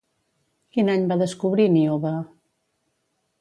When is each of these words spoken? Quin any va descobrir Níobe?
Quin 0.77 0.89
any 0.93 1.05
va 1.11 1.17
descobrir 1.23 1.67
Níobe? 1.75 2.15